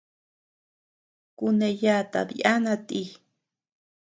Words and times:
Kuneyatad 1.37 2.29
yana 2.41 2.73
ti. 2.87 3.01